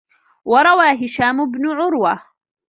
وَرَوَى 0.45 1.05
هِشَامُ 1.05 1.51
بْنُ 1.51 1.69
عُرْوَةَ 1.69 2.21